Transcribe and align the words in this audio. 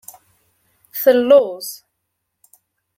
Telluẓ. 1.01 1.67